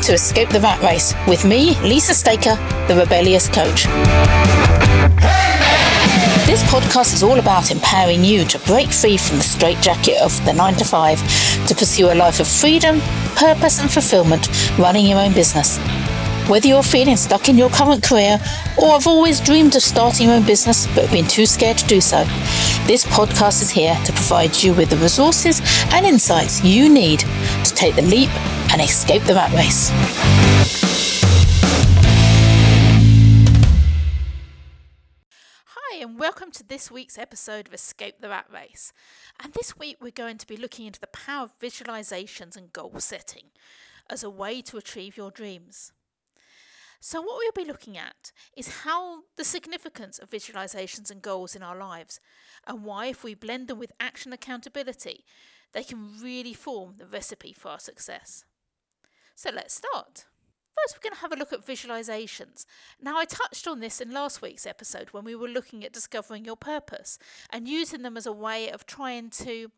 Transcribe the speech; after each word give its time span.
to 0.00 0.12
Escape 0.12 0.48
the 0.48 0.60
Rat 0.60 0.82
Race 0.82 1.14
with 1.28 1.44
me, 1.44 1.78
Lisa 1.80 2.14
Staker, 2.14 2.56
the 2.88 2.96
rebellious 2.96 3.48
coach. 3.48 3.84
This 6.46 6.62
podcast 6.64 7.14
is 7.14 7.22
all 7.22 7.38
about 7.38 7.70
empowering 7.70 8.24
you 8.24 8.44
to 8.44 8.58
break 8.60 8.90
free 8.90 9.16
from 9.16 9.38
the 9.38 9.44
straitjacket 9.44 10.20
of 10.20 10.32
the 10.44 10.52
9 10.52 10.74
to 10.74 10.84
5 10.84 11.66
to 11.68 11.74
pursue 11.74 12.12
a 12.12 12.14
life 12.14 12.40
of 12.40 12.48
freedom, 12.48 13.00
purpose, 13.36 13.80
and 13.80 13.90
fulfillment 13.90 14.48
running 14.78 15.06
your 15.06 15.20
own 15.20 15.32
business. 15.32 15.78
Whether 16.46 16.68
you're 16.68 16.82
feeling 16.82 17.16
stuck 17.16 17.48
in 17.48 17.56
your 17.56 17.70
current 17.70 18.02
career 18.02 18.38
or 18.76 18.90
have 18.90 19.06
always 19.06 19.40
dreamed 19.40 19.76
of 19.76 19.82
starting 19.82 20.26
your 20.26 20.36
own 20.36 20.44
business 20.44 20.86
but 20.94 21.10
been 21.10 21.26
too 21.26 21.46
scared 21.46 21.78
to 21.78 21.86
do 21.86 22.02
so, 22.02 22.18
this 22.86 23.06
podcast 23.06 23.62
is 23.62 23.70
here 23.70 23.98
to 24.04 24.12
provide 24.12 24.54
you 24.62 24.74
with 24.74 24.90
the 24.90 24.98
resources 24.98 25.62
and 25.90 26.04
insights 26.04 26.62
you 26.62 26.90
need 26.90 27.20
to 27.20 27.74
take 27.74 27.94
the 27.94 28.02
leap 28.02 28.28
and 28.72 28.82
escape 28.82 29.22
the 29.22 29.32
rat 29.32 29.50
race. 29.54 29.88
Hi, 35.64 35.96
and 36.02 36.18
welcome 36.18 36.50
to 36.50 36.62
this 36.62 36.90
week's 36.90 37.16
episode 37.16 37.68
of 37.68 37.72
Escape 37.72 38.20
the 38.20 38.28
Rat 38.28 38.48
Race. 38.52 38.92
And 39.42 39.54
this 39.54 39.78
week 39.78 39.96
we're 40.02 40.10
going 40.10 40.36
to 40.36 40.46
be 40.46 40.58
looking 40.58 40.84
into 40.84 41.00
the 41.00 41.06
power 41.06 41.44
of 41.44 41.58
visualizations 41.58 42.54
and 42.54 42.70
goal 42.70 42.92
setting 42.98 43.44
as 44.10 44.22
a 44.22 44.28
way 44.28 44.60
to 44.60 44.76
achieve 44.76 45.16
your 45.16 45.30
dreams. 45.30 45.90
So, 47.06 47.20
what 47.20 47.36
we'll 47.36 47.64
be 47.66 47.70
looking 47.70 47.98
at 47.98 48.32
is 48.56 48.78
how 48.78 49.24
the 49.36 49.44
significance 49.44 50.18
of 50.18 50.30
visualizations 50.30 51.10
and 51.10 51.20
goals 51.20 51.54
in 51.54 51.62
our 51.62 51.76
lives, 51.76 52.18
and 52.66 52.82
why, 52.82 53.08
if 53.08 53.22
we 53.22 53.34
blend 53.34 53.68
them 53.68 53.78
with 53.78 53.92
action 54.00 54.32
accountability, 54.32 55.22
they 55.74 55.84
can 55.84 56.18
really 56.22 56.54
form 56.54 56.94
the 56.96 57.04
recipe 57.04 57.52
for 57.52 57.68
our 57.68 57.78
success. 57.78 58.46
So, 59.34 59.50
let's 59.54 59.74
start. 59.74 60.24
First, 60.76 60.96
we're 60.96 61.08
going 61.08 61.14
to 61.14 61.20
have 61.20 61.32
a 61.32 61.36
look 61.36 61.52
at 61.52 61.64
visualizations. 61.64 62.66
Now, 63.00 63.16
I 63.16 63.24
touched 63.24 63.68
on 63.68 63.80
this 63.80 64.00
in 64.00 64.12
last 64.12 64.42
week's 64.42 64.66
episode 64.66 65.10
when 65.10 65.24
we 65.24 65.34
were 65.34 65.48
looking 65.48 65.84
at 65.84 65.92
discovering 65.92 66.44
your 66.44 66.56
purpose 66.56 67.18
and 67.50 67.68
using 67.68 68.02
them 68.02 68.16
as 68.16 68.26
a 68.26 68.32
way 68.32 68.70
of 68.70 68.84
trying 68.86 69.30
to 69.30 69.70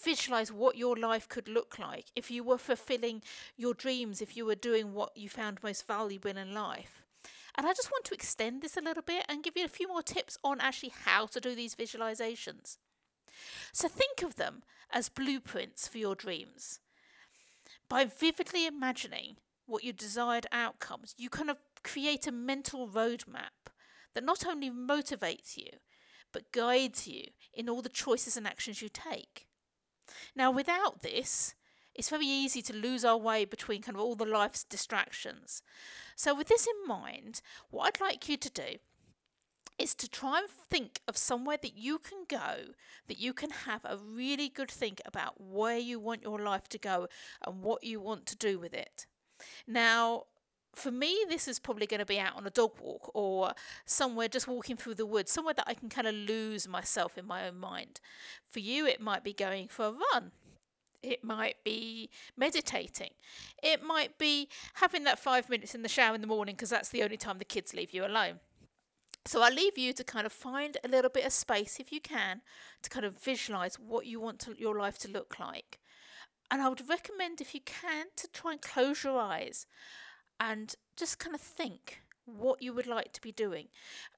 visualize 0.00 0.52
what 0.52 0.76
your 0.76 0.96
life 0.96 1.28
could 1.28 1.48
look 1.48 1.78
like 1.78 2.06
if 2.14 2.30
you 2.30 2.44
were 2.44 2.58
fulfilling 2.58 3.22
your 3.56 3.74
dreams, 3.74 4.22
if 4.22 4.36
you 4.36 4.46
were 4.46 4.54
doing 4.54 4.92
what 4.92 5.16
you 5.16 5.28
found 5.28 5.62
most 5.62 5.86
valuable 5.86 6.36
in 6.36 6.54
life. 6.54 7.02
And 7.56 7.66
I 7.66 7.72
just 7.72 7.90
want 7.90 8.04
to 8.04 8.14
extend 8.14 8.62
this 8.62 8.76
a 8.76 8.82
little 8.82 9.02
bit 9.02 9.24
and 9.28 9.42
give 9.42 9.56
you 9.56 9.64
a 9.64 9.68
few 9.68 9.88
more 9.88 10.02
tips 10.02 10.38
on 10.44 10.60
actually 10.60 10.92
how 11.04 11.26
to 11.26 11.40
do 11.40 11.54
these 11.54 11.74
visualizations. 11.74 12.76
So 13.72 13.88
think 13.88 14.22
of 14.22 14.36
them 14.36 14.62
as 14.92 15.08
blueprints 15.08 15.88
for 15.88 15.98
your 15.98 16.14
dreams. 16.14 16.80
By 17.88 18.04
vividly 18.04 18.66
imagining 18.66 19.36
what 19.66 19.84
your 19.84 19.92
desired 19.92 20.46
outcomes, 20.52 21.14
you 21.18 21.28
kind 21.28 21.50
of 21.50 21.58
create 21.82 22.26
a 22.26 22.32
mental 22.32 22.88
roadmap 22.88 23.70
that 24.14 24.24
not 24.24 24.46
only 24.46 24.70
motivates 24.70 25.56
you, 25.56 25.70
but 26.32 26.52
guides 26.52 27.06
you 27.06 27.24
in 27.54 27.68
all 27.68 27.82
the 27.82 27.88
choices 27.88 28.36
and 28.36 28.46
actions 28.46 28.82
you 28.82 28.88
take. 28.88 29.46
Now, 30.34 30.50
without 30.50 31.02
this, 31.02 31.54
it's 31.94 32.10
very 32.10 32.26
easy 32.26 32.60
to 32.62 32.76
lose 32.76 33.04
our 33.04 33.16
way 33.16 33.44
between 33.44 33.82
kind 33.82 33.96
of 33.96 34.02
all 34.02 34.14
the 34.14 34.26
life's 34.26 34.64
distractions. 34.64 35.62
So, 36.14 36.34
with 36.34 36.48
this 36.48 36.66
in 36.66 36.88
mind, 36.88 37.40
what 37.70 37.86
I'd 37.86 38.00
like 38.00 38.28
you 38.28 38.36
to 38.36 38.50
do 38.50 38.76
is 39.78 39.94
to 39.94 40.08
try 40.08 40.38
and 40.38 40.48
think 40.48 41.00
of 41.06 41.16
somewhere 41.16 41.58
that 41.60 41.76
you 41.76 41.98
can 41.98 42.24
go, 42.28 42.72
that 43.08 43.18
you 43.18 43.32
can 43.32 43.50
have 43.50 43.84
a 43.84 43.98
really 43.98 44.48
good 44.48 44.70
think 44.70 45.00
about 45.04 45.40
where 45.40 45.78
you 45.78 45.98
want 45.98 46.22
your 46.22 46.38
life 46.38 46.68
to 46.68 46.78
go 46.78 47.08
and 47.46 47.62
what 47.62 47.84
you 47.84 48.00
want 48.00 48.26
to 48.26 48.36
do 48.36 48.58
with 48.58 48.72
it. 48.72 49.06
Now, 49.66 50.24
for 50.74 50.90
me, 50.90 51.24
this 51.28 51.48
is 51.48 51.58
probably 51.58 51.86
going 51.86 52.00
to 52.00 52.06
be 52.06 52.18
out 52.18 52.36
on 52.36 52.46
a 52.46 52.50
dog 52.50 52.72
walk 52.80 53.10
or 53.14 53.52
somewhere 53.86 54.28
just 54.28 54.46
walking 54.46 54.76
through 54.76 54.94
the 54.94 55.06
woods, 55.06 55.32
somewhere 55.32 55.54
that 55.54 55.66
I 55.66 55.74
can 55.74 55.88
kind 55.88 56.06
of 56.06 56.14
lose 56.14 56.68
myself 56.68 57.16
in 57.16 57.26
my 57.26 57.46
own 57.48 57.58
mind. 57.58 58.00
For 58.50 58.60
you, 58.60 58.86
it 58.86 59.00
might 59.00 59.24
be 59.24 59.32
going 59.32 59.68
for 59.68 59.86
a 59.86 59.92
run. 60.12 60.32
It 61.02 61.24
might 61.24 61.56
be 61.64 62.10
meditating. 62.36 63.10
It 63.62 63.82
might 63.82 64.18
be 64.18 64.48
having 64.74 65.04
that 65.04 65.18
five 65.18 65.48
minutes 65.48 65.74
in 65.74 65.82
the 65.82 65.88
shower 65.88 66.14
in 66.14 66.20
the 66.20 66.26
morning 66.26 66.56
because 66.56 66.70
that's 66.70 66.90
the 66.90 67.02
only 67.02 67.16
time 67.16 67.38
the 67.38 67.44
kids 67.44 67.72
leave 67.72 67.94
you 67.94 68.04
alone. 68.04 68.40
So 69.24 69.42
I 69.42 69.48
leave 69.48 69.76
you 69.76 69.92
to 69.94 70.04
kind 70.04 70.26
of 70.26 70.32
find 70.32 70.76
a 70.84 70.88
little 70.88 71.10
bit 71.10 71.26
of 71.26 71.32
space, 71.32 71.78
if 71.80 71.90
you 71.90 72.00
can, 72.00 72.42
to 72.82 72.90
kind 72.90 73.04
of 73.04 73.18
visualize 73.18 73.76
what 73.76 74.06
you 74.06 74.20
want 74.20 74.40
to, 74.40 74.54
your 74.58 74.78
life 74.78 74.98
to 74.98 75.08
look 75.08 75.38
like. 75.40 75.80
And 76.50 76.62
I 76.62 76.68
would 76.68 76.88
recommend, 76.88 77.40
if 77.40 77.54
you 77.54 77.60
can, 77.64 78.06
to 78.16 78.28
try 78.28 78.52
and 78.52 78.62
close 78.62 79.04
your 79.04 79.18
eyes 79.18 79.66
and 80.38 80.74
just 80.96 81.18
kind 81.18 81.34
of 81.34 81.40
think 81.40 82.02
what 82.26 82.60
you 82.60 82.72
would 82.72 82.86
like 82.86 83.12
to 83.12 83.20
be 83.20 83.32
doing. 83.32 83.68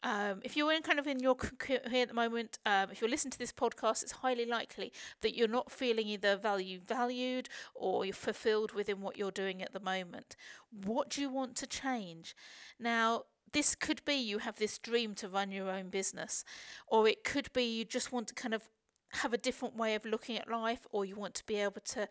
Um, 0.02 0.40
if 0.42 0.56
you're 0.56 0.72
in 0.72 0.82
kind 0.82 0.98
of 0.98 1.06
in 1.06 1.20
your 1.20 1.34
career 1.34 1.80
at 1.84 2.08
the 2.08 2.14
moment, 2.14 2.58
um, 2.64 2.90
if 2.90 3.00
you're 3.00 3.10
listening 3.10 3.32
to 3.32 3.38
this 3.38 3.52
podcast, 3.52 4.02
it's 4.02 4.12
highly 4.12 4.46
likely 4.46 4.92
that 5.20 5.36
you're 5.36 5.46
not 5.46 5.70
feeling 5.70 6.08
either 6.08 6.36
value 6.36 6.80
valued 6.86 7.48
or 7.74 8.04
you're 8.04 8.14
fulfilled 8.14 8.72
within 8.72 9.00
what 9.00 9.18
you're 9.18 9.30
doing 9.30 9.62
at 9.62 9.72
the 9.72 9.80
moment. 9.80 10.36
What 10.70 11.10
do 11.10 11.20
you 11.20 11.28
want 11.28 11.54
to 11.56 11.66
change? 11.66 12.34
Now, 12.80 13.24
this 13.52 13.74
could 13.74 14.04
be 14.04 14.14
you 14.14 14.38
have 14.38 14.56
this 14.56 14.78
dream 14.78 15.14
to 15.16 15.28
run 15.28 15.50
your 15.52 15.70
own 15.70 15.88
business, 15.88 16.44
or 16.86 17.08
it 17.08 17.24
could 17.24 17.52
be 17.52 17.64
you 17.64 17.84
just 17.84 18.12
want 18.12 18.28
to 18.28 18.34
kind 18.34 18.54
of 18.54 18.68
have 19.10 19.32
a 19.32 19.38
different 19.38 19.76
way 19.76 19.94
of 19.94 20.04
looking 20.04 20.36
at 20.36 20.50
life, 20.50 20.86
or 20.91 21.04
you 21.04 21.16
want 21.16 21.34
to 21.34 21.46
be 21.46 21.56
able 21.56 21.80
to 21.80 22.08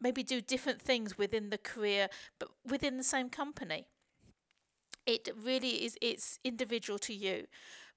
maybe 0.00 0.22
do 0.22 0.40
different 0.40 0.80
things 0.80 1.16
within 1.16 1.50
the 1.50 1.58
career, 1.58 2.08
but 2.38 2.48
within 2.64 2.96
the 2.96 3.04
same 3.04 3.30
company. 3.30 3.86
It 5.06 5.28
really 5.40 5.84
is, 5.84 5.96
it's 6.02 6.38
individual 6.42 6.98
to 7.00 7.14
you. 7.14 7.46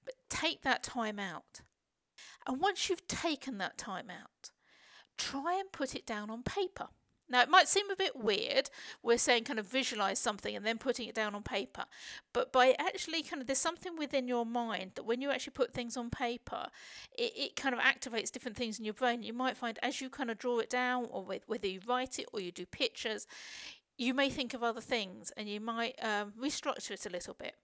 But 0.04 0.14
take 0.28 0.62
that 0.62 0.82
time 0.82 1.18
out. 1.18 1.60
And 2.46 2.60
once 2.60 2.88
you've 2.88 3.06
taken 3.06 3.58
that 3.58 3.76
time 3.76 4.10
out, 4.10 4.50
try 5.18 5.58
and 5.58 5.70
put 5.72 5.94
it 5.94 6.06
down 6.06 6.30
on 6.30 6.42
paper. 6.42 6.88
Now, 7.30 7.42
it 7.42 7.48
might 7.48 7.68
seem 7.68 7.88
a 7.90 7.96
bit 7.96 8.16
weird. 8.16 8.70
We're 9.02 9.18
saying 9.18 9.44
kind 9.44 9.58
of 9.58 9.66
visualize 9.66 10.18
something 10.18 10.54
and 10.54 10.66
then 10.66 10.78
putting 10.78 11.08
it 11.08 11.14
down 11.14 11.34
on 11.34 11.42
paper. 11.42 11.84
But 12.32 12.52
by 12.52 12.74
actually 12.78 13.22
kind 13.22 13.40
of, 13.40 13.46
there's 13.46 13.58
something 13.58 13.96
within 13.96 14.26
your 14.26 14.44
mind 14.44 14.92
that 14.96 15.06
when 15.06 15.20
you 15.20 15.30
actually 15.30 15.52
put 15.52 15.72
things 15.72 15.96
on 15.96 16.10
paper, 16.10 16.66
it, 17.16 17.32
it 17.36 17.56
kind 17.56 17.74
of 17.74 17.80
activates 17.80 18.32
different 18.32 18.56
things 18.56 18.78
in 18.78 18.84
your 18.84 18.94
brain. 18.94 19.22
You 19.22 19.32
might 19.32 19.56
find 19.56 19.78
as 19.82 20.00
you 20.00 20.10
kind 20.10 20.30
of 20.30 20.38
draw 20.38 20.58
it 20.58 20.68
down, 20.68 21.06
or 21.10 21.24
whether 21.46 21.68
you 21.68 21.80
write 21.86 22.18
it 22.18 22.26
or 22.32 22.40
you 22.40 22.50
do 22.50 22.66
pictures, 22.66 23.26
you 23.96 24.14
may 24.14 24.30
think 24.30 24.54
of 24.54 24.62
other 24.62 24.80
things 24.80 25.30
and 25.36 25.48
you 25.48 25.60
might 25.60 25.94
um, 26.02 26.32
restructure 26.40 26.92
it 26.92 27.06
a 27.06 27.10
little 27.10 27.34
bit. 27.34 27.54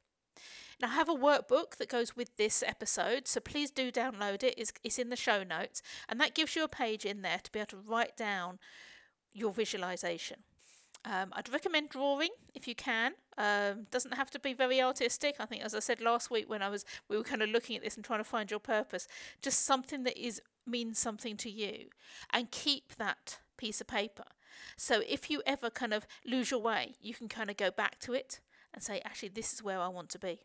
Now, 0.81 0.89
I 0.89 0.95
have 0.95 1.09
a 1.09 1.15
workbook 1.15 1.77
that 1.79 1.89
goes 1.89 2.15
with 2.15 2.37
this 2.37 2.63
episode, 2.67 3.27
so 3.27 3.41
please 3.41 3.71
do 3.71 3.91
download 3.91 4.43
it. 4.43 4.55
It's, 4.59 4.73
it's 4.85 4.99
in 4.99 5.09
the 5.09 5.17
show 5.17 5.43
notes, 5.43 5.81
and 6.09 6.21
that 6.21 6.35
gives 6.35 6.55
you 6.55 6.65
a 6.65 6.69
page 6.69 7.07
in 7.07 7.23
there 7.23 7.39
to 7.43 7.51
be 7.51 7.61
able 7.61 7.69
to 7.69 7.79
write 7.79 8.15
down 8.17 8.59
your 9.37 9.53
visualization. 9.53 10.39
Um, 11.05 11.29
I'd 11.33 11.53
recommend 11.53 11.91
drawing 11.91 12.31
if 12.55 12.67
you 12.67 12.75
can. 12.75 13.13
Um, 13.39 13.87
doesn't 13.91 14.15
have 14.15 14.31
to 14.33 14.41
be 14.41 14.55
very 14.55 14.83
artistic. 14.83 15.37
I 15.39 15.47
think, 15.47 15.63
as 15.63 15.75
I 15.75 15.79
said 15.79 16.01
last 16.01 16.31
week 16.31 16.49
when 16.49 16.63
I 16.63 16.69
was, 16.69 16.85
we 17.09 17.17
were 17.17 17.23
kind 17.23 17.43
of 17.43 17.51
looking 17.51 17.77
at 17.77 17.83
this 17.83 17.95
and 17.97 18.05
trying 18.05 18.21
to 18.21 18.25
find 18.25 18.51
your 18.51 18.61
purpose. 18.61 19.07
Just 19.41 19.65
something 19.65 20.03
that 20.05 20.19
is 20.19 20.41
means 20.67 20.99
something 20.99 21.37
to 21.37 21.51
you, 21.51 21.91
and 22.33 22.51
keep 22.51 22.97
that 22.97 23.39
piece 23.57 23.81
of 23.81 23.87
paper. 23.87 24.25
So 24.77 25.03
if 25.07 25.31
you 25.31 25.43
ever 25.47 25.71
kind 25.71 25.93
of 25.93 26.07
lose 26.25 26.51
your 26.51 26.61
way, 26.61 26.95
you 27.01 27.15
can 27.15 27.29
kind 27.29 27.51
of 27.51 27.57
go 27.57 27.71
back 27.71 28.01
to 28.01 28.15
it 28.15 28.41
and 28.75 28.83
say, 28.83 29.01
actually, 29.05 29.29
this 29.29 29.53
is 29.53 29.63
where 29.63 29.79
I 29.79 29.89
want 29.89 30.09
to 30.11 30.19
be. 30.19 30.41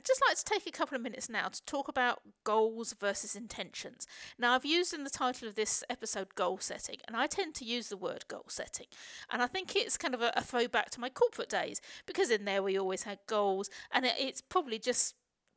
I'd 0.00 0.06
just 0.06 0.22
like 0.26 0.38
to 0.38 0.44
take 0.46 0.66
a 0.66 0.70
couple 0.70 0.96
of 0.96 1.02
minutes 1.02 1.28
now 1.28 1.48
to 1.48 1.62
talk 1.66 1.86
about 1.86 2.22
goals 2.42 2.94
versus 2.98 3.36
intentions. 3.36 4.06
Now, 4.38 4.54
I've 4.54 4.64
used 4.64 4.94
in 4.94 5.04
the 5.04 5.10
title 5.10 5.46
of 5.46 5.56
this 5.56 5.84
episode 5.90 6.34
goal 6.34 6.56
setting, 6.58 6.96
and 7.06 7.14
I 7.14 7.26
tend 7.26 7.54
to 7.56 7.66
use 7.66 7.90
the 7.90 7.98
word 7.98 8.24
goal 8.26 8.46
setting. 8.48 8.86
And 9.30 9.42
I 9.42 9.46
think 9.46 9.76
it's 9.76 9.98
kind 9.98 10.14
of 10.14 10.22
a, 10.22 10.32
a 10.34 10.40
throwback 10.40 10.88
to 10.92 11.00
my 11.00 11.10
corporate 11.10 11.50
days 11.50 11.82
because 12.06 12.30
in 12.30 12.46
there 12.46 12.62
we 12.62 12.78
always 12.78 13.02
had 13.02 13.18
goals, 13.26 13.68
and 13.92 14.06
it, 14.06 14.14
it's 14.18 14.40
probably 14.40 14.78
just 14.78 15.16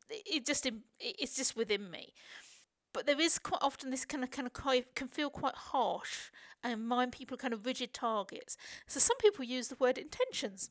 it 0.10 0.46
just 0.46 0.69
it's 1.00 1.38
just 1.38 1.56
within 1.56 1.89
me. 1.89 2.12
But 2.92 3.06
there 3.06 3.22
is 3.22 3.39
quite 3.39 3.62
often 3.62 3.92
this 3.92 4.04
kind 4.04 4.25
of 4.25 4.31
kind 4.31 4.46
of 4.46 4.94
can 4.94 5.07
feel 5.07 5.30
quite 5.30 5.56
harsh 5.56 6.31
and 6.62 6.86
mind 6.86 7.13
people 7.13 7.38
kind 7.38 7.54
of 7.54 7.66
rigid 7.66 7.94
targets. 7.94 8.57
So 8.88 9.00
some 9.00 9.18
people 9.19 9.46
use 9.46 9.69
the 9.69 9.78
word 9.80 9.98
intentions 9.98 10.69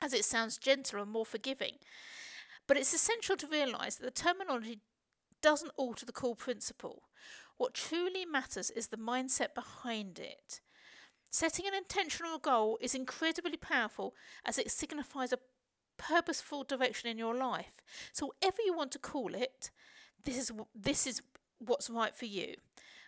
as 0.00 0.14
it 0.14 0.24
sounds 0.24 0.56
gentler 0.56 1.00
and 1.00 1.10
more 1.10 1.26
forgiving. 1.26 1.74
But 2.66 2.76
it's 2.76 2.94
essential 2.94 3.36
to 3.36 3.46
realise 3.46 3.96
that 3.96 4.04
the 4.04 4.22
terminology 4.22 4.80
doesn't 5.42 5.72
alter 5.76 6.06
the 6.06 6.12
core 6.12 6.36
principle. 6.36 7.02
What 7.56 7.74
truly 7.74 8.24
matters 8.24 8.70
is 8.70 8.88
the 8.88 8.96
mindset 8.96 9.54
behind 9.54 10.18
it. 10.18 10.60
Setting 11.30 11.66
an 11.66 11.74
intentional 11.74 12.38
goal 12.38 12.78
is 12.80 12.94
incredibly 12.94 13.56
powerful 13.56 14.14
as 14.44 14.58
it 14.58 14.70
signifies 14.70 15.32
a 15.32 15.38
purposeful 15.96 16.64
direction 16.64 17.10
in 17.10 17.18
your 17.18 17.34
life. 17.34 17.82
So 18.12 18.26
whatever 18.26 18.58
you 18.64 18.74
want 18.74 18.92
to 18.92 18.98
call 18.98 19.34
it, 19.34 19.70
this 20.24 20.38
is 20.38 20.52
this 20.74 21.06
is 21.06 21.22
what's 21.58 21.90
right 21.90 22.14
for 22.14 22.26
you. 22.26 22.54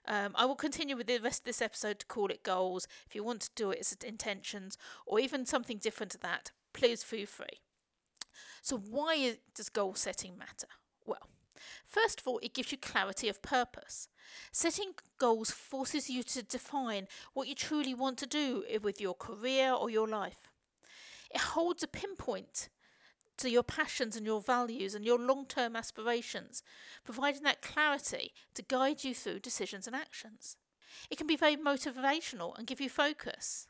Um, 0.09 0.33
I 0.35 0.45
will 0.45 0.55
continue 0.55 0.97
with 0.97 1.09
the 1.09 1.19
rest 1.19 1.41
of 1.41 1.47
this 1.47 1.63
episode 1.63 1.99
to 2.01 2.07
call 2.07 2.29
it 2.31 2.43
goals. 2.43 2.87
If 3.09 3.15
you 3.15 3.25
want 3.25 3.41
to 3.43 3.51
do 3.57 3.71
it 3.71 3.81
as 3.81 3.97
intentions 4.05 4.79
or 5.05 5.19
even 5.19 5.47
something 5.47 5.79
different 5.79 6.13
to 6.13 6.19
that, 6.19 6.53
please 6.73 7.03
feel 7.03 7.27
free. 7.27 7.61
So, 8.63 8.77
why 8.79 9.39
does 9.55 9.69
goal 9.69 9.95
setting 9.95 10.37
matter? 10.39 10.69
Well, 11.05 11.29
first 11.85 12.21
of 12.21 12.29
all, 12.29 12.39
it 12.43 12.55
gives 12.55 12.73
you 12.73 12.79
clarity 12.79 13.29
of 13.29 13.43
purpose. 13.43 14.09
Setting 14.53 14.93
goals 15.19 15.51
forces 15.51 16.11
you 16.11 16.23
to 16.25 16.43
define 16.43 17.07
what 17.33 17.49
you 17.49 17.55
truly 17.55 17.95
want 17.95 18.19
to 18.19 18.27
do 18.27 18.65
with 18.83 19.01
your 19.01 19.15
career 19.15 19.73
or 19.73 19.89
your 19.89 20.09
life. 20.09 20.51
It 21.31 21.41
holds 21.41 21.83
a 21.83 21.89
pinpoint 21.89 22.69
to 23.39 23.51
your 23.51 23.63
passions 23.63 24.17
and 24.17 24.25
your 24.25 24.41
values 24.41 24.95
and 24.95 25.05
your 25.05 25.19
long 25.19 25.47
term 25.47 25.77
aspirations, 25.77 26.63
providing 27.05 27.43
that 27.43 27.63
clarity 27.63 28.33
to 28.55 28.63
guide 28.63 29.05
you 29.05 29.15
through 29.15 29.41
decisions 29.41 29.87
and 29.87 29.95
actions. 29.95 30.57
It 31.11 31.19
can 31.19 31.27
be 31.27 31.37
very 31.37 31.57
motivational 31.57 32.57
and 32.57 32.67
give 32.67 32.81
you 32.81 32.89
focus. 32.89 33.69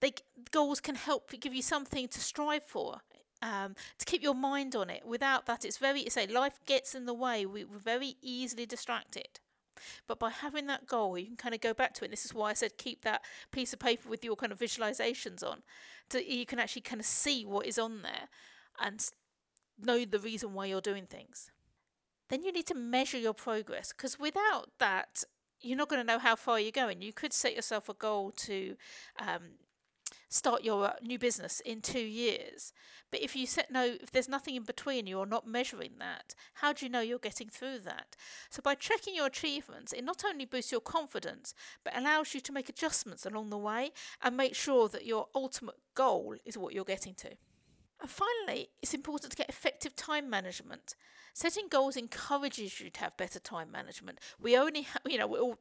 They, 0.00 0.14
goals 0.50 0.80
can 0.80 0.96
help 0.96 1.30
give 1.40 1.54
you 1.54 1.62
something 1.62 2.08
to 2.08 2.20
strive 2.20 2.64
for, 2.64 3.00
um, 3.44 3.74
to 3.98 4.06
keep 4.06 4.22
your 4.22 4.34
mind 4.34 4.74
on 4.74 4.88
it. 4.88 5.04
Without 5.06 5.46
that, 5.46 5.64
it's 5.64 5.76
very, 5.76 6.02
you 6.02 6.10
say, 6.10 6.26
life 6.26 6.58
gets 6.66 6.94
in 6.94 7.04
the 7.04 7.14
way. 7.14 7.44
We, 7.44 7.64
we're 7.64 7.78
very 7.78 8.16
easily 8.22 8.64
distracted. 8.64 9.40
But 10.06 10.18
by 10.18 10.30
having 10.30 10.66
that 10.68 10.86
goal, 10.86 11.18
you 11.18 11.26
can 11.26 11.36
kind 11.36 11.54
of 11.54 11.60
go 11.60 11.74
back 11.74 11.92
to 11.94 12.04
it. 12.04 12.06
And 12.06 12.12
this 12.12 12.24
is 12.24 12.32
why 12.32 12.50
I 12.50 12.54
said 12.54 12.78
keep 12.78 13.02
that 13.02 13.22
piece 13.52 13.72
of 13.72 13.78
paper 13.78 14.08
with 14.08 14.24
your 14.24 14.36
kind 14.36 14.50
of 14.50 14.58
visualizations 14.58 15.42
on. 15.42 15.62
So 16.10 16.18
you 16.18 16.46
can 16.46 16.58
actually 16.58 16.82
kind 16.82 17.00
of 17.00 17.06
see 17.06 17.44
what 17.44 17.66
is 17.66 17.78
on 17.78 18.02
there 18.02 18.28
and 18.80 19.06
know 19.78 20.04
the 20.04 20.18
reason 20.18 20.54
why 20.54 20.66
you're 20.66 20.80
doing 20.80 21.06
things. 21.06 21.50
Then 22.30 22.44
you 22.44 22.52
need 22.52 22.66
to 22.68 22.74
measure 22.74 23.18
your 23.18 23.34
progress 23.34 23.92
because 23.92 24.18
without 24.18 24.70
that, 24.78 25.24
you're 25.60 25.76
not 25.76 25.88
going 25.88 26.00
to 26.00 26.06
know 26.06 26.18
how 26.18 26.36
far 26.36 26.58
you're 26.58 26.70
going. 26.70 27.02
You 27.02 27.12
could 27.12 27.32
set 27.32 27.54
yourself 27.54 27.88
a 27.88 27.94
goal 27.94 28.30
to 28.32 28.76
um, 29.18 29.58
start 30.34 30.64
your 30.64 30.86
uh, 30.86 30.92
new 31.00 31.18
business 31.18 31.60
in 31.60 31.80
two 31.80 32.00
years. 32.00 32.72
But 33.12 33.22
if 33.22 33.36
you 33.36 33.46
set 33.46 33.70
no, 33.70 33.84
if 34.02 34.10
there's 34.10 34.28
nothing 34.28 34.56
in 34.56 34.64
between, 34.64 35.06
you're 35.06 35.26
not 35.26 35.46
measuring 35.46 35.92
that. 36.00 36.34
How 36.54 36.72
do 36.72 36.84
you 36.84 36.90
know 36.90 37.00
you're 37.00 37.18
getting 37.20 37.48
through 37.48 37.78
that? 37.80 38.16
So 38.50 38.60
by 38.60 38.74
tracking 38.74 39.14
your 39.14 39.26
achievements, 39.26 39.92
it 39.92 40.02
not 40.02 40.24
only 40.26 40.44
boosts 40.44 40.72
your 40.72 40.80
confidence, 40.80 41.54
but 41.84 41.96
allows 41.96 42.34
you 42.34 42.40
to 42.40 42.52
make 42.52 42.68
adjustments 42.68 43.24
along 43.24 43.50
the 43.50 43.58
way 43.58 43.92
and 44.20 44.36
make 44.36 44.56
sure 44.56 44.88
that 44.88 45.06
your 45.06 45.28
ultimate 45.36 45.76
goal 45.94 46.34
is 46.44 46.58
what 46.58 46.74
you're 46.74 46.84
getting 46.84 47.14
to. 47.14 47.30
And 48.00 48.10
finally, 48.10 48.70
it's 48.82 48.92
important 48.92 49.30
to 49.30 49.36
get 49.36 49.48
effective 49.48 49.94
time 49.94 50.28
management. 50.28 50.96
Setting 51.32 51.68
goals 51.70 51.96
encourages 51.96 52.80
you 52.80 52.90
to 52.90 53.00
have 53.00 53.16
better 53.16 53.38
time 53.38 53.70
management. 53.70 54.18
We 54.40 54.56
only, 54.56 54.82
ha- 54.82 54.98
you 55.06 55.18
know, 55.18 55.28
we 55.28 55.38
all, 55.38 55.58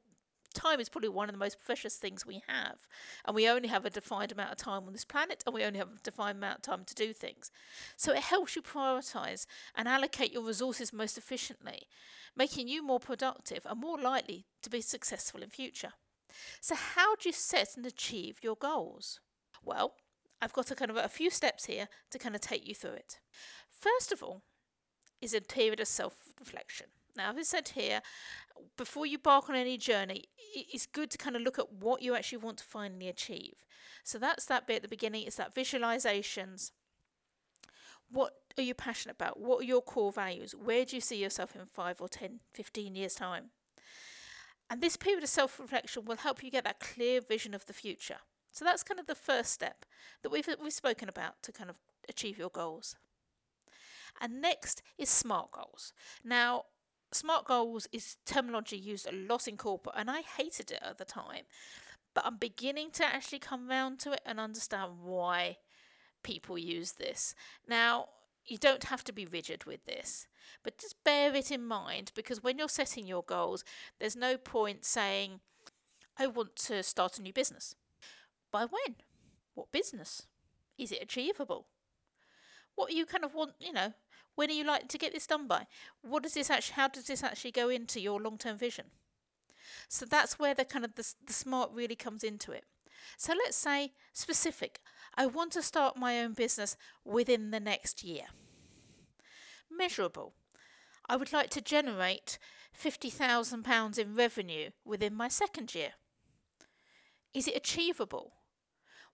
time 0.54 0.80
is 0.80 0.90
probably 0.90 1.10
one 1.10 1.30
of 1.30 1.34
the 1.34 1.40
most 1.40 1.64
precious 1.64 1.96
things 1.96 2.26
we 2.26 2.44
have. 2.48 2.88
And 3.26 3.36
we 3.36 3.50
only 3.50 3.70
have 3.70 3.86
a 3.86 3.90
defined 3.90 4.32
amount 4.32 4.52
of 4.52 4.58
time 4.58 4.84
on 4.86 4.94
this 4.94 5.06
planet, 5.06 5.44
and 5.46 5.54
we 5.54 5.64
only 5.64 5.80
have 5.80 5.90
a 5.90 6.04
defined 6.04 6.38
amount 6.38 6.58
of 6.58 6.62
time 6.62 6.86
to 6.86 6.96
do 6.96 7.14
things. 7.14 7.52
So 7.98 8.14
it 8.14 8.20
helps 8.20 8.56
you 8.56 8.62
prioritize 8.62 9.46
and 9.76 9.88
allocate 9.88 10.34
your 10.34 10.44
resources 10.44 10.94
most 10.94 11.18
efficiently, 11.18 11.88
making 12.36 12.68
you 12.68 12.86
more 12.86 13.00
productive 13.00 13.66
and 13.66 13.80
more 13.80 13.98
likely 13.98 14.46
to 14.62 14.70
be 14.70 14.82
successful 14.82 15.42
in 15.42 15.50
future. 15.50 15.94
So, 16.62 16.76
how 16.76 17.16
do 17.16 17.30
you 17.30 17.34
set 17.34 17.78
and 17.78 17.86
achieve 17.86 18.40
your 18.42 18.56
goals? 18.56 19.20
Well, 19.64 19.94
I've 20.42 20.54
got 20.54 20.72
a 20.72 20.76
kind 20.76 20.92
of 20.92 20.98
a 20.98 21.08
few 21.08 21.30
steps 21.30 21.66
here 21.66 21.88
to 22.12 22.20
kind 22.20 22.36
of 22.36 22.42
take 22.42 22.68
you 22.68 22.74
through 22.74 22.94
it. 22.94 23.20
First 23.70 24.12
of 24.12 24.24
all, 24.24 24.42
is 25.22 25.34
a 25.34 25.42
period 25.42 25.80
of 25.80 25.88
self 25.88 26.16
reflection. 26.40 26.88
Now, 27.16 27.32
as 27.32 27.38
I 27.38 27.44
said 27.44 27.70
here, 27.70 28.02
before 28.78 29.06
you 29.06 29.18
embark 29.18 29.50
on 29.50 29.56
any 29.56 29.78
journey, 29.78 30.26
it's 30.56 30.86
good 30.86 31.12
to 31.12 31.18
kind 31.18 31.36
of 31.36 31.42
look 31.42 31.60
at 31.60 31.72
what 31.72 32.02
you 32.02 32.16
actually 32.16 32.40
want 32.40 32.58
to 32.58 32.64
finally 32.64 33.08
achieve. 33.08 33.66
So 34.04 34.18
that's 34.18 34.46
that 34.46 34.68
bit 34.68 34.78
at 34.78 34.82
the 34.84 34.88
beginning, 34.88 35.24
it's 35.24 35.36
that 35.38 35.56
visualizations. 35.56 36.72
What 38.10 38.34
are 38.58 38.64
you 38.64 38.74
passionate 38.74 39.16
about? 39.16 39.40
What 39.40 39.62
are 39.62 39.66
your 39.66 39.82
core 39.82 40.12
values? 40.12 40.54
Where 40.54 40.86
do 40.86 40.96
you 40.96 41.02
see 41.02 41.22
yourself 41.22 41.56
in 41.56 41.66
5 41.66 42.02
or 42.02 42.08
10, 42.08 42.40
15 42.54 42.96
years' 42.96 43.16
time? 43.16 43.46
And 44.70 44.82
this 44.82 44.98
period 44.98 45.24
of 45.24 45.30
self 45.30 45.60
reflection 45.60 46.06
will 46.06 46.18
help 46.18 46.44
you 46.44 46.52
get 46.52 46.64
that 46.64 46.80
clear 46.80 47.22
vision 47.22 47.54
of 47.54 47.66
the 47.66 47.74
future. 47.74 48.18
So 48.52 48.64
that's 48.64 48.84
kind 48.84 49.00
of 49.00 49.08
the 49.08 49.16
first 49.16 49.52
step 49.52 49.86
that 50.22 50.32
we've, 50.32 50.48
we've 50.62 50.74
spoken 50.74 51.10
about 51.10 51.42
to 51.44 51.52
kind 51.52 51.70
of 51.70 51.80
achieve 52.08 52.38
your 52.38 52.50
goals. 52.50 52.96
And 54.22 54.42
next 54.42 54.82
is 54.98 55.10
SMART 55.10 55.52
goals. 55.52 55.94
Now, 56.24 56.66
SMART 57.16 57.46
goals 57.46 57.88
is 57.92 58.18
terminology 58.26 58.78
used 58.78 59.08
a 59.08 59.16
lot 59.16 59.48
in 59.48 59.58
corporate, 59.58 59.96
and 59.98 60.10
I 60.10 60.22
hated 60.22 60.72
it 60.72 60.80
at 60.82 60.98
the 60.98 61.06
time. 61.06 61.44
But 62.14 62.26
I'm 62.26 62.38
beginning 62.38 62.92
to 62.92 63.06
actually 63.06 63.40
come 63.40 63.68
round 63.68 64.00
to 64.00 64.12
it 64.12 64.22
and 64.26 64.40
understand 64.40 64.94
why 65.02 65.58
people 66.24 66.58
use 66.58 66.94
this. 66.94 67.36
Now, 67.68 68.10
you 68.46 68.58
don't 68.58 68.86
have 68.86 69.04
to 69.06 69.14
be 69.14 69.26
rigid 69.26 69.66
with 69.66 69.86
this, 69.86 70.28
but 70.64 70.78
just 70.78 71.04
bear 71.04 71.34
it 71.36 71.52
in 71.52 71.66
mind 71.66 72.12
because 72.16 72.44
when 72.44 72.58
you're 72.58 72.70
setting 72.70 73.08
your 73.08 73.24
goals, 73.24 73.64
there's 74.00 74.16
no 74.16 74.38
point 74.38 74.86
saying, 74.86 75.40
I 76.18 76.28
want 76.28 76.56
to 76.58 76.84
start 76.84 77.18
a 77.18 77.22
new 77.22 77.34
business. 77.34 77.76
By 78.52 78.66
when? 78.66 78.96
What 79.56 79.72
business? 79.72 80.28
Is 80.78 80.92
it 80.92 81.02
achievable? 81.02 81.68
What 82.76 82.90
do 82.90 82.96
you 82.96 83.06
kind 83.06 83.24
of 83.24 83.34
want, 83.34 83.54
you 83.60 83.72
know, 83.72 83.94
when 84.36 84.50
are 84.50 84.54
you 84.54 84.64
likely 84.64 84.88
to 84.88 84.98
get 84.98 85.14
this 85.14 85.28
done 85.28 85.48
by? 85.48 85.68
What 86.02 86.24
does 86.24 86.34
this 86.34 86.50
actually, 86.50 86.76
how 86.76 86.88
does 86.88 87.06
this 87.06 87.24
actually 87.24 87.52
go 87.52 87.70
into 87.70 88.00
your 88.00 88.20
long 88.20 88.38
term 88.38 88.58
vision? 88.58 88.86
So 89.88 90.06
that's 90.06 90.40
where 90.40 90.54
the 90.54 90.66
kind 90.66 90.86
of 90.86 90.96
the, 90.96 91.08
the 91.26 91.34
smart 91.34 91.72
really 91.74 91.96
comes 91.96 92.24
into 92.24 92.52
it. 92.52 92.66
So 93.18 93.34
let's 93.34 93.58
say 93.58 93.92
specific. 94.14 94.80
I 95.16 95.26
want 95.26 95.52
to 95.54 95.62
start 95.62 95.98
my 95.98 96.20
own 96.22 96.34
business 96.34 96.76
within 97.06 97.52
the 97.52 97.60
next 97.60 98.04
year. 98.04 98.26
Measurable. 99.70 100.34
I 101.08 101.16
would 101.16 101.34
like 101.34 101.50
to 101.52 101.62
generate 101.62 102.38
£50,000 102.82 104.00
in 104.00 104.16
revenue 104.16 104.70
within 104.86 105.14
my 105.14 105.28
second 105.28 105.76
year. 105.76 105.92
Is 107.34 107.48
it 107.48 107.56
achievable? 107.56 108.34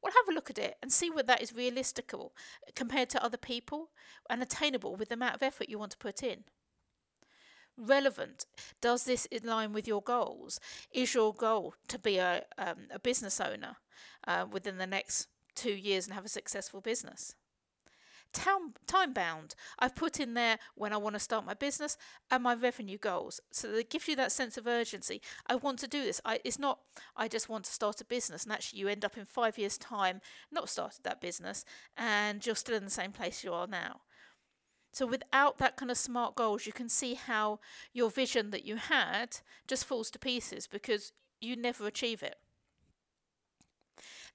Well, 0.01 0.13
have 0.13 0.29
a 0.29 0.35
look 0.35 0.49
at 0.49 0.57
it 0.57 0.77
and 0.81 0.91
see 0.91 1.09
whether 1.09 1.27
that 1.27 1.41
is 1.41 1.53
realistic 1.53 2.13
compared 2.75 3.09
to 3.09 3.23
other 3.23 3.37
people 3.37 3.89
and 4.29 4.41
attainable 4.41 4.95
with 4.95 5.09
the 5.09 5.15
amount 5.15 5.35
of 5.35 5.43
effort 5.43 5.69
you 5.69 5.77
want 5.77 5.91
to 5.91 5.97
put 5.97 6.23
in. 6.23 6.45
Relevant. 7.77 8.45
Does 8.81 9.05
this 9.05 9.27
align 9.31 9.73
with 9.73 9.87
your 9.87 10.01
goals? 10.01 10.59
Is 10.91 11.13
your 11.13 11.33
goal 11.33 11.75
to 11.87 11.99
be 11.99 12.17
a, 12.17 12.43
um, 12.57 12.87
a 12.91 12.99
business 12.99 13.39
owner 13.39 13.77
uh, 14.27 14.45
within 14.49 14.77
the 14.77 14.87
next 14.87 15.27
two 15.55 15.73
years 15.73 16.05
and 16.05 16.13
have 16.13 16.25
a 16.25 16.29
successful 16.29 16.81
business? 16.81 17.35
Time, 18.31 19.13
bound. 19.13 19.55
I've 19.79 19.95
put 19.95 20.19
in 20.19 20.35
there 20.35 20.59
when 20.75 20.93
I 20.93 20.97
want 20.97 21.15
to 21.15 21.19
start 21.19 21.45
my 21.45 21.55
business 21.55 21.97
and 22.29 22.43
my 22.43 22.53
revenue 22.53 22.97
goals. 22.97 23.39
So 23.51 23.69
it 23.69 23.89
gives 23.89 24.07
you 24.07 24.15
that 24.17 24.31
sense 24.31 24.55
of 24.57 24.67
urgency. 24.67 25.21
I 25.47 25.55
want 25.55 25.79
to 25.79 25.87
do 25.87 26.03
this. 26.03 26.21
I, 26.23 26.39
it's 26.45 26.59
not, 26.59 26.79
I 27.15 27.27
just 27.27 27.49
want 27.49 27.65
to 27.65 27.71
start 27.71 28.01
a 28.01 28.05
business. 28.05 28.43
And 28.43 28.53
actually, 28.53 28.79
you 28.79 28.87
end 28.87 29.03
up 29.03 29.17
in 29.17 29.25
five 29.25 29.57
years' 29.57 29.77
time 29.77 30.21
not 30.51 30.69
started 30.69 31.03
that 31.03 31.21
business 31.21 31.65
and 31.97 32.45
you're 32.45 32.55
still 32.55 32.75
in 32.75 32.85
the 32.85 32.91
same 32.91 33.11
place 33.11 33.43
you 33.43 33.53
are 33.53 33.67
now. 33.67 34.01
So 34.91 35.05
without 35.05 35.57
that 35.57 35.77
kind 35.77 35.91
of 35.91 35.97
smart 35.97 36.35
goals, 36.35 36.65
you 36.65 36.73
can 36.73 36.89
see 36.89 37.13
how 37.15 37.59
your 37.93 38.09
vision 38.09 38.51
that 38.51 38.65
you 38.65 38.75
had 38.75 39.37
just 39.67 39.85
falls 39.85 40.09
to 40.11 40.19
pieces 40.19 40.67
because 40.67 41.13
you 41.39 41.55
never 41.55 41.87
achieve 41.87 42.21
it 42.21 42.35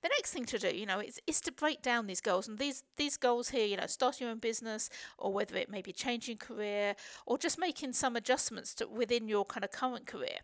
the 0.05 0.11
next 0.19 0.33
thing 0.33 0.45
to 0.45 0.59
do, 0.59 0.69
you 0.69 0.85
know, 0.85 1.01
is, 1.01 1.19
is 1.27 1.41
to 1.41 1.51
break 1.51 1.81
down 1.81 2.07
these 2.07 2.21
goals. 2.21 2.47
And 2.47 2.59
these, 2.59 2.85
these 2.99 3.17
goals 3.17 3.49
here, 3.49 3.65
you 3.65 3.79
know, 3.79 3.87
starting 3.87 4.27
your 4.27 4.33
own 4.33 4.39
business 4.39 4.91
or 5.17 5.33
whether 5.33 5.57
it 5.57 5.71
may 5.71 5.81
be 5.81 5.93
changing 5.93 6.37
career 6.37 6.95
or 7.25 7.39
just 7.39 7.59
making 7.59 7.95
some 7.95 8.15
adjustments 8.15 8.75
to, 8.75 8.87
within 8.87 9.29
your 9.29 9.47
kind 9.47 9.65
of 9.65 9.71
current 9.71 10.07
career 10.07 10.41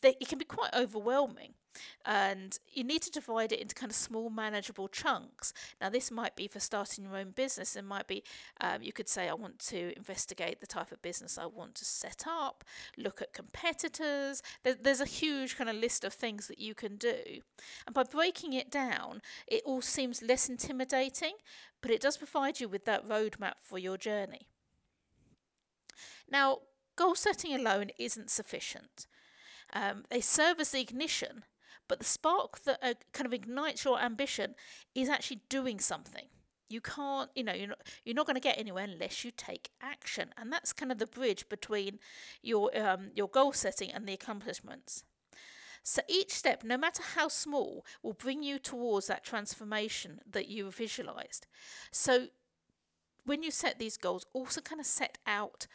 they, 0.00 0.16
it 0.20 0.28
can 0.28 0.38
be 0.38 0.44
quite 0.44 0.74
overwhelming 0.74 1.54
and 2.04 2.58
you 2.72 2.84
need 2.84 3.02
to 3.02 3.10
divide 3.10 3.52
it 3.52 3.60
into 3.60 3.74
kind 3.74 3.90
of 3.90 3.96
small 3.96 4.30
manageable 4.30 4.88
chunks. 4.88 5.52
Now 5.80 5.88
this 5.88 6.10
might 6.10 6.36
be 6.36 6.48
for 6.48 6.60
starting 6.60 7.04
your 7.04 7.16
own 7.16 7.30
business. 7.30 7.76
It 7.76 7.84
might 7.84 8.06
be 8.06 8.22
um, 8.60 8.82
you 8.82 8.92
could 8.92 9.08
say 9.08 9.28
i 9.28 9.34
want 9.34 9.58
to 9.58 9.96
investigate 9.96 10.60
the 10.60 10.66
type 10.66 10.92
of 10.92 11.02
business 11.02 11.38
i 11.38 11.46
want 11.46 11.74
to 11.76 11.84
set 11.84 12.24
up 12.28 12.64
look 12.96 13.22
at 13.22 13.32
competitors. 13.32 14.42
There, 14.62 14.76
there's 14.80 15.00
a 15.00 15.06
huge 15.06 15.56
kind 15.56 15.70
of 15.70 15.76
list 15.76 16.04
of 16.04 16.12
things 16.12 16.48
that 16.48 16.58
you 16.58 16.74
can 16.74 16.96
do. 16.96 17.22
And 17.86 17.94
by 17.94 18.04
breaking 18.04 18.52
it 18.52 18.70
down 18.70 19.22
it 19.46 19.62
all 19.64 19.82
seems 19.82 20.22
less 20.22 20.48
intimidating 20.48 21.34
but 21.82 21.90
it 21.90 22.00
does 22.00 22.16
provide 22.16 22.60
you 22.60 22.68
with 22.68 22.84
that 22.84 23.08
roadmap 23.08 23.54
for 23.62 23.78
your 23.78 23.96
journey. 23.96 24.48
Now 26.30 26.58
goal 26.96 27.14
setting 27.14 27.54
alone 27.54 27.90
isn't 27.98 28.30
sufficient 28.30 29.06
um, 29.72 30.04
they 30.10 30.20
serve 30.20 30.60
as 30.60 30.70
the 30.70 30.80
ignition, 30.80 31.44
but 31.88 31.98
the 31.98 32.04
spark 32.04 32.62
that 32.62 32.78
uh, 32.82 32.94
kind 33.12 33.26
of 33.26 33.32
ignites 33.32 33.84
your 33.84 34.00
ambition 34.00 34.54
is 34.94 35.08
actually 35.08 35.40
doing 35.48 35.80
something. 35.80 36.26
You 36.68 36.80
can't, 36.80 37.30
you 37.34 37.42
know, 37.42 37.52
you're 37.52 37.68
not, 37.68 37.80
you're 38.04 38.14
not 38.14 38.26
going 38.26 38.36
to 38.36 38.40
get 38.40 38.58
anywhere 38.58 38.84
unless 38.84 39.24
you 39.24 39.32
take 39.36 39.70
action, 39.82 40.30
and 40.36 40.52
that's 40.52 40.72
kind 40.72 40.92
of 40.92 40.98
the 40.98 41.06
bridge 41.06 41.48
between 41.48 41.98
your 42.42 42.70
um, 42.78 43.10
your 43.14 43.28
goal 43.28 43.52
setting 43.52 43.90
and 43.90 44.06
the 44.06 44.12
accomplishments. 44.12 45.04
So 45.82 46.02
each 46.08 46.32
step, 46.32 46.62
no 46.62 46.76
matter 46.76 47.02
how 47.16 47.28
small, 47.28 47.84
will 48.02 48.12
bring 48.12 48.42
you 48.42 48.58
towards 48.58 49.06
that 49.06 49.24
transformation 49.24 50.20
that 50.30 50.46
you 50.48 50.70
visualized. 50.70 51.46
So 51.90 52.28
when 53.24 53.42
you 53.42 53.50
set 53.50 53.78
these 53.78 53.96
goals, 53.96 54.26
also 54.32 54.60
kind 54.60 54.80
of 54.80 54.86
set 54.86 55.18
out 55.26 55.66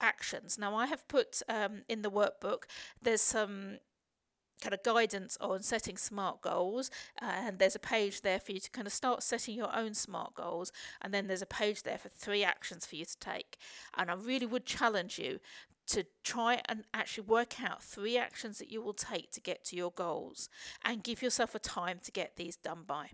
actions. 0.00 0.58
Now, 0.58 0.74
I 0.74 0.86
have 0.86 1.06
put 1.08 1.42
um, 1.48 1.82
in 1.88 2.02
the 2.02 2.10
workbook, 2.10 2.64
there's 3.02 3.22
some 3.22 3.78
kind 4.60 4.74
of 4.74 4.82
guidance 4.82 5.38
on 5.40 5.62
setting 5.62 5.96
smart 5.96 6.42
goals 6.42 6.90
and 7.20 7.58
there's 7.58 7.74
a 7.74 7.80
page 7.80 8.20
there 8.20 8.38
for 8.38 8.52
you 8.52 8.60
to 8.60 8.70
kind 8.70 8.86
of 8.86 8.92
start 8.92 9.22
setting 9.22 9.54
your 9.54 9.74
own 9.74 9.94
smart 9.94 10.34
goals 10.34 10.70
and 11.00 11.14
then 11.14 11.26
there's 11.26 11.40
a 11.40 11.46
page 11.46 11.82
there 11.82 11.98
for 11.98 12.10
three 12.10 12.44
actions 12.44 12.84
for 12.84 12.96
you 12.96 13.04
to 13.04 13.18
take 13.18 13.56
and 13.96 14.10
I 14.10 14.14
really 14.14 14.46
would 14.46 14.66
challenge 14.66 15.18
you 15.18 15.40
to 15.88 16.04
try 16.22 16.60
and 16.68 16.84
actually 16.94 17.24
work 17.24 17.60
out 17.60 17.82
three 17.82 18.16
actions 18.16 18.58
that 18.58 18.70
you 18.70 18.80
will 18.80 18.92
take 18.92 19.30
to 19.32 19.40
get 19.40 19.64
to 19.64 19.76
your 19.76 19.90
goals 19.90 20.48
and 20.84 21.02
give 21.02 21.20
yourself 21.20 21.54
a 21.54 21.58
time 21.58 21.98
to 22.04 22.12
get 22.12 22.36
these 22.36 22.56
done 22.56 22.84
by. 22.86 23.10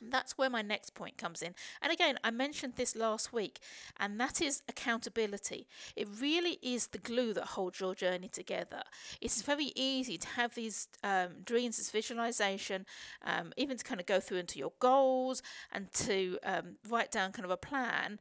And 0.00 0.12
that's 0.12 0.38
where 0.38 0.50
my 0.50 0.62
next 0.62 0.94
point 0.94 1.18
comes 1.18 1.42
in. 1.42 1.54
And 1.82 1.92
again, 1.92 2.18
I 2.22 2.30
mentioned 2.30 2.74
this 2.76 2.96
last 2.96 3.32
week, 3.32 3.60
and 3.98 4.20
that 4.20 4.40
is 4.40 4.62
accountability. 4.68 5.66
It 5.96 6.08
really 6.20 6.58
is 6.62 6.88
the 6.88 6.98
glue 6.98 7.32
that 7.34 7.44
holds 7.44 7.80
your 7.80 7.94
journey 7.94 8.28
together. 8.28 8.82
It's 9.20 9.42
very 9.42 9.72
easy 9.74 10.18
to 10.18 10.28
have 10.28 10.54
these 10.54 10.88
um, 11.02 11.42
dreams, 11.44 11.76
this 11.78 11.90
visualization, 11.90 12.86
um, 13.24 13.52
even 13.56 13.76
to 13.76 13.84
kind 13.84 14.00
of 14.00 14.06
go 14.06 14.20
through 14.20 14.38
into 14.38 14.58
your 14.58 14.72
goals 14.78 15.42
and 15.72 15.92
to 15.92 16.38
um, 16.44 16.76
write 16.88 17.10
down 17.10 17.32
kind 17.32 17.44
of 17.44 17.50
a 17.50 17.56
plan. 17.56 18.18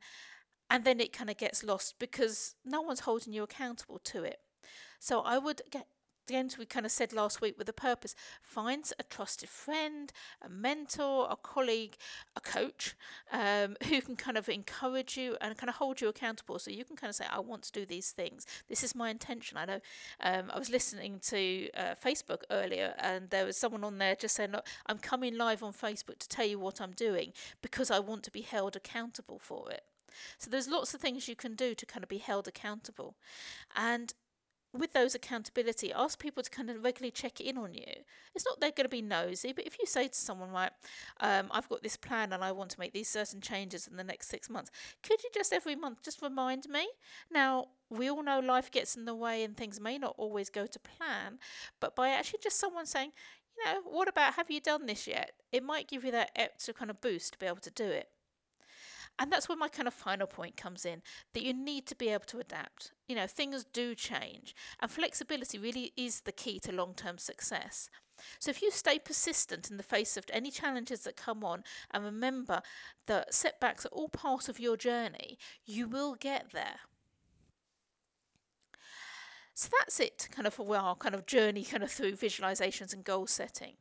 And 0.69 0.83
then 0.83 0.99
it 0.99 1.13
kind 1.13 1.29
of 1.29 1.37
gets 1.37 1.63
lost 1.63 1.95
because 1.97 2.55
no 2.65 2.81
one's 2.81 3.01
holding 3.01 3.33
you 3.33 3.43
accountable 3.43 3.99
to 3.99 4.23
it. 4.23 4.39
So 4.99 5.21
I 5.21 5.37
would 5.37 5.61
get 5.71 5.87
again, 6.29 6.49
we 6.59 6.65
kind 6.65 6.85
of 6.85 6.91
said 6.91 7.13
last 7.13 7.41
week 7.41 7.57
with 7.57 7.69
a 7.69 7.73
purpose, 7.73 8.15
find 8.41 8.91
a 8.99 9.03
trusted 9.03 9.49
friend, 9.49 10.11
a 10.41 10.49
mentor, 10.49 11.27
a 11.29 11.35
colleague, 11.35 11.95
a 12.35 12.41
coach 12.41 12.95
um, 13.31 13.77
who 13.87 14.01
can 14.01 14.15
kind 14.15 14.37
of 14.37 14.49
encourage 14.49 15.17
you 15.17 15.37
and 15.41 15.57
kind 15.57 15.69
of 15.69 15.75
hold 15.75 16.01
you 16.01 16.07
accountable. 16.07 16.59
So 16.59 16.71
you 16.71 16.83
can 16.83 16.95
kind 16.95 17.09
of 17.09 17.15
say, 17.15 17.25
I 17.31 17.39
want 17.39 17.63
to 17.63 17.71
do 17.71 17.85
these 17.85 18.11
things. 18.11 18.45
This 18.67 18.83
is 18.83 18.95
my 18.95 19.09
intention. 19.09 19.57
I 19.57 19.65
know 19.65 19.79
um, 20.21 20.51
I 20.53 20.59
was 20.59 20.69
listening 20.69 21.19
to 21.27 21.69
uh, 21.75 21.95
Facebook 22.03 22.41
earlier 22.51 22.93
and 22.99 23.29
there 23.29 23.45
was 23.45 23.57
someone 23.57 23.83
on 23.83 23.97
there 23.97 24.15
just 24.15 24.35
saying, 24.35 24.51
Look, 24.51 24.67
I'm 24.85 24.97
coming 24.97 25.37
live 25.37 25.63
on 25.63 25.73
Facebook 25.73 26.19
to 26.19 26.29
tell 26.29 26.45
you 26.45 26.59
what 26.59 26.81
I'm 26.81 26.91
doing 26.91 27.33
because 27.61 27.89
I 27.91 27.99
want 27.99 28.23
to 28.23 28.31
be 28.31 28.41
held 28.41 28.75
accountable 28.75 29.39
for 29.39 29.71
it. 29.71 29.83
So 30.37 30.49
there's 30.49 30.67
lots 30.67 30.93
of 30.93 31.01
things 31.01 31.27
you 31.27 31.35
can 31.35 31.55
do 31.55 31.75
to 31.75 31.85
kind 31.85 32.03
of 32.03 32.09
be 32.09 32.17
held 32.17 32.47
accountable. 32.47 33.15
And 33.75 34.13
with 34.79 34.93
those 34.93 35.15
accountability, 35.15 35.91
ask 35.93 36.19
people 36.19 36.43
to 36.43 36.49
kind 36.49 36.69
of 36.69 36.83
regularly 36.83 37.11
check 37.11 37.41
in 37.41 37.57
on 37.57 37.73
you. 37.73 37.85
It's 38.35 38.45
not 38.45 38.59
they're 38.59 38.71
going 38.71 38.85
to 38.85 38.89
be 38.89 39.01
nosy, 39.01 39.53
but 39.53 39.65
if 39.65 39.77
you 39.79 39.85
say 39.85 40.07
to 40.07 40.15
someone, 40.15 40.51
right, 40.51 40.71
um, 41.19 41.47
I've 41.51 41.69
got 41.69 41.83
this 41.83 41.97
plan 41.97 42.33
and 42.33 42.43
I 42.43 42.51
want 42.51 42.71
to 42.71 42.79
make 42.79 42.93
these 42.93 43.09
certain 43.09 43.41
changes 43.41 43.87
in 43.87 43.97
the 43.97 44.03
next 44.03 44.29
six 44.29 44.49
months, 44.49 44.71
could 45.03 45.23
you 45.23 45.29
just 45.33 45.53
every 45.53 45.75
month 45.75 46.03
just 46.03 46.21
remind 46.21 46.67
me? 46.69 46.87
Now, 47.31 47.67
we 47.89 48.09
all 48.09 48.23
know 48.23 48.39
life 48.39 48.71
gets 48.71 48.95
in 48.95 49.05
the 49.05 49.15
way 49.15 49.43
and 49.43 49.55
things 49.55 49.79
may 49.79 49.97
not 49.97 50.15
always 50.17 50.49
go 50.49 50.65
to 50.65 50.79
plan, 50.79 51.39
but 51.79 51.95
by 51.95 52.09
actually 52.09 52.39
just 52.43 52.59
someone 52.59 52.85
saying, 52.85 53.11
you 53.57 53.65
know, 53.65 53.81
what 53.83 54.07
about 54.07 54.35
have 54.35 54.51
you 54.51 54.59
done 54.59 54.85
this 54.85 55.07
yet? 55.07 55.31
It 55.51 55.63
might 55.63 55.87
give 55.87 56.03
you 56.03 56.11
that 56.11 56.31
extra 56.35 56.73
kind 56.73 56.91
of 56.91 57.01
boost 57.01 57.33
to 57.33 57.39
be 57.39 57.45
able 57.45 57.57
to 57.57 57.71
do 57.71 57.85
it. 57.85 58.09
And 59.19 59.31
that's 59.31 59.49
where 59.49 59.57
my 59.57 59.67
kind 59.67 59.87
of 59.87 59.93
final 59.93 60.27
point 60.27 60.57
comes 60.57 60.85
in 60.85 61.01
that 61.33 61.43
you 61.43 61.53
need 61.53 61.87
to 61.87 61.95
be 61.95 62.09
able 62.09 62.25
to 62.25 62.39
adapt. 62.39 62.91
You 63.07 63.15
know, 63.15 63.25
things 63.27 63.63
do 63.63 63.95
change, 63.95 64.55
and 64.79 64.91
flexibility 64.91 65.57
really 65.57 65.91
is 65.97 66.21
the 66.21 66.31
key 66.31 66.59
to 66.59 66.71
long 66.71 66.93
term 66.93 67.17
success. 67.17 67.89
So, 68.39 68.49
if 68.51 68.61
you 68.61 68.71
stay 68.71 68.99
persistent 68.99 69.71
in 69.71 69.77
the 69.77 69.83
face 69.83 70.17
of 70.17 70.25
any 70.31 70.51
challenges 70.51 71.01
that 71.01 71.15
come 71.17 71.43
on, 71.43 71.63
and 71.91 72.03
remember 72.03 72.61
that 73.07 73.33
setbacks 73.33 73.85
are 73.85 73.89
all 73.89 74.09
part 74.09 74.49
of 74.49 74.59
your 74.59 74.77
journey, 74.77 75.37
you 75.65 75.87
will 75.87 76.15
get 76.15 76.51
there. 76.51 76.81
So 79.53 79.69
that's 79.79 79.99
it, 79.99 80.29
kind 80.31 80.45
of 80.45 80.53
for 80.53 80.77
our 80.77 80.95
kind 80.95 81.15
of 81.15 81.25
journey, 81.25 81.63
kind 81.63 81.81
of 81.81 81.91
through 81.91 82.13
visualizations 82.13 82.93
and 82.93 83.03
goal 83.03 83.25
setting. 83.25 83.73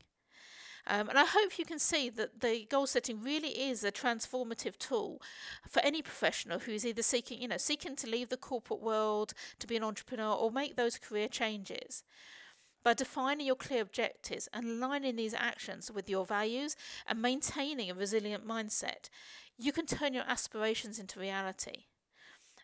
Um, 0.89 1.09
and 1.09 1.19
I 1.19 1.25
hope 1.25 1.59
you 1.59 1.65
can 1.65 1.79
see 1.79 2.09
that 2.11 2.39
the 2.39 2.65
goal 2.69 2.87
setting 2.87 3.21
really 3.21 3.49
is 3.49 3.83
a 3.83 3.91
transformative 3.91 4.77
tool 4.77 5.21
for 5.67 5.81
any 5.81 6.01
professional 6.01 6.59
who's 6.59 6.85
either 6.85 7.01
seeking, 7.03 7.41
you 7.41 7.47
know, 7.49 7.57
seeking 7.57 7.97
to 7.97 8.09
leave 8.09 8.29
the 8.29 8.37
corporate 8.37 8.81
world 8.81 9.33
to 9.59 9.67
be 9.67 9.75
an 9.75 9.83
entrepreneur 9.83 10.33
or 10.33 10.49
make 10.49 10.77
those 10.77 10.97
career 10.97 11.27
changes. 11.27 12.03
By 12.85 12.93
defining 12.93 13.45
your 13.45 13.57
clear 13.57 13.81
objectives 13.81 14.47
and 14.53 14.65
aligning 14.65 15.17
these 15.17 15.33
actions 15.33 15.91
with 15.91 16.09
your 16.09 16.25
values 16.25 16.77
and 17.05 17.21
maintaining 17.21 17.91
a 17.91 17.93
resilient 17.93 18.47
mindset, 18.47 19.09
you 19.57 19.73
can 19.73 19.85
turn 19.85 20.13
your 20.13 20.23
aspirations 20.25 20.99
into 20.99 21.19
reality. 21.19 21.87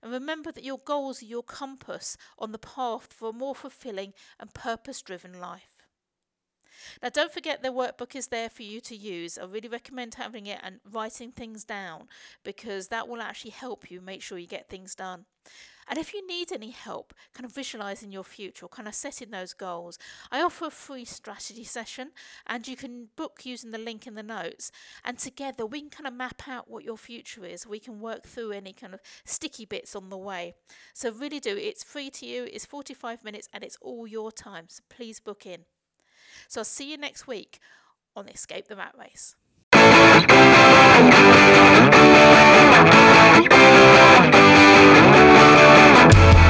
And 0.01 0.13
remember 0.13 0.53
that 0.53 0.63
your 0.63 0.79
goals 0.85 1.21
are 1.21 1.25
your 1.25 1.43
compass 1.43 2.15
on 2.39 2.53
the 2.53 2.57
path 2.57 3.11
for 3.11 3.29
a 3.29 3.33
more 3.33 3.55
fulfilling 3.55 4.13
and 4.39 4.53
purpose 4.53 5.01
driven 5.01 5.41
life. 5.41 5.72
Now, 7.01 7.09
don't 7.09 7.31
forget 7.31 7.61
the 7.61 7.69
workbook 7.69 8.15
is 8.15 8.27
there 8.27 8.49
for 8.49 8.63
you 8.63 8.81
to 8.81 8.95
use. 8.95 9.37
I 9.37 9.45
really 9.45 9.69
recommend 9.69 10.15
having 10.15 10.47
it 10.47 10.59
and 10.63 10.79
writing 10.89 11.31
things 11.31 11.63
down 11.63 12.07
because 12.43 12.87
that 12.87 13.07
will 13.07 13.21
actually 13.21 13.51
help 13.51 13.89
you 13.89 14.01
make 14.01 14.21
sure 14.21 14.37
you 14.37 14.47
get 14.47 14.69
things 14.69 14.95
done. 14.95 15.25
And 15.87 15.99
if 15.99 16.13
you 16.13 16.25
need 16.25 16.51
any 16.51 16.71
help 16.71 17.13
kind 17.33 17.45
of 17.45 17.53
visualizing 17.53 18.11
your 18.11 18.23
future 18.23 18.65
or 18.65 18.69
kind 18.69 18.87
of 18.87 18.95
setting 18.95 19.31
those 19.31 19.53
goals, 19.53 19.99
I 20.31 20.41
offer 20.41 20.65
a 20.65 20.71
free 20.71 21.05
strategy 21.05 21.63
session 21.63 22.11
and 22.47 22.67
you 22.67 22.75
can 22.75 23.09
book 23.15 23.41
using 23.43 23.71
the 23.71 23.77
link 23.77 24.07
in 24.07 24.15
the 24.15 24.23
notes. 24.23 24.71
And 25.03 25.17
together 25.17 25.65
we 25.65 25.81
can 25.81 25.89
kind 25.89 26.07
of 26.07 26.13
map 26.13 26.43
out 26.47 26.69
what 26.69 26.83
your 26.83 26.97
future 26.97 27.45
is. 27.45 27.67
We 27.67 27.79
can 27.79 27.99
work 27.99 28.25
through 28.25 28.51
any 28.51 28.73
kind 28.73 28.93
of 28.93 29.01
sticky 29.25 29.65
bits 29.65 29.95
on 29.95 30.09
the 30.09 30.17
way. 30.17 30.53
So, 30.93 31.11
really 31.11 31.39
do. 31.39 31.55
It's 31.57 31.83
free 31.83 32.09
to 32.11 32.25
you, 32.25 32.47
it's 32.51 32.65
45 32.65 33.23
minutes, 33.23 33.47
and 33.53 33.63
it's 33.63 33.77
all 33.81 34.07
your 34.07 34.31
time. 34.31 34.65
So, 34.69 34.83
please 34.89 35.19
book 35.19 35.45
in. 35.45 35.65
So 36.47 36.61
I'll 36.61 36.65
see 36.65 36.91
you 36.91 36.97
next 36.97 37.27
week 37.27 37.59
on 38.15 38.27
Escape 38.29 38.67
the 38.67 38.75
Rat 38.75 38.95
Race. 38.97 39.35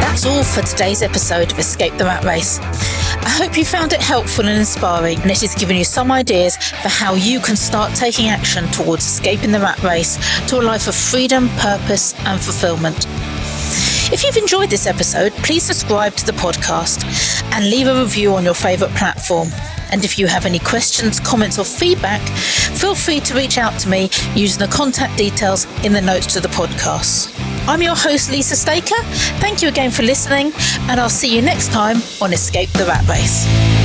That's 0.02 0.26
all 0.26 0.44
for 0.44 0.62
today's 0.62 1.02
episode 1.02 1.52
of 1.52 1.60
Escape 1.60 1.98
the 1.98 2.06
Rat 2.06 2.24
Race. 2.24 2.60
I 2.60 3.30
hope 3.30 3.58
you 3.58 3.64
found 3.64 3.94
it 3.94 4.02
helpful 4.02 4.46
and 4.46 4.60
inspiring, 4.60 5.20
and 5.22 5.32
it 5.32 5.40
has 5.40 5.56
given 5.56 5.78
you 5.78 5.86
some 5.86 6.12
ideas 6.12 6.58
for 6.58 6.90
how 6.90 7.14
you 7.14 7.40
can 7.40 7.56
start 7.56 7.96
taking 7.96 8.28
action 8.28 8.66
towards 8.72 9.06
escaping 9.06 9.52
the 9.52 9.60
rat 9.60 9.82
race 9.82 10.18
to 10.50 10.60
a 10.60 10.62
life 10.62 10.88
of 10.88 10.96
freedom, 10.96 11.48
purpose, 11.58 12.14
and 12.26 12.40
fulfillment. 12.42 13.08
If 14.12 14.24
you've 14.24 14.38
enjoyed 14.38 14.70
this 14.70 14.86
episode, 14.86 15.32
please 15.44 15.64
subscribe 15.64 16.14
to 16.16 16.26
the 16.26 16.34
podcast 16.34 17.04
and 17.54 17.70
leave 17.70 17.88
a 17.88 17.98
review 18.00 18.36
on 18.36 18.44
your 18.44 18.54
favourite 18.54 18.94
platform. 18.96 19.48
And 19.94 20.04
if 20.04 20.18
you 20.18 20.26
have 20.26 20.48
any 20.48 20.58
questions, 20.58 21.20
comments, 21.20 21.60
or 21.60 21.64
feedback, 21.64 22.20
feel 22.80 22.96
free 22.96 23.20
to 23.20 23.36
reach 23.36 23.60
out 23.60 23.80
to 23.82 23.90
me 23.90 24.10
using 24.34 24.60
the 24.60 24.68
contact 24.74 25.16
details 25.20 25.66
in 25.86 25.94
the 25.94 26.02
notes 26.02 26.34
to 26.34 26.40
the 26.40 26.48
podcast. 26.48 27.32
I'm 27.68 27.84
your 27.84 27.96
host, 27.96 28.32
Lisa 28.32 28.56
Staker. 28.56 29.02
Thank 29.40 29.62
you 29.62 29.68
again 29.68 29.92
for 29.92 30.02
listening, 30.02 30.52
and 30.90 31.00
I'll 31.00 31.12
see 31.12 31.34
you 31.36 31.44
next 31.44 31.72
time 31.72 31.98
on 32.20 32.34
Escape 32.34 32.72
the 32.72 32.86
Rat 32.86 33.08
Race. 33.08 33.83